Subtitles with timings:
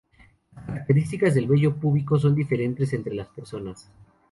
[0.55, 3.87] Las características del vello púbico son diferentes entre las personas.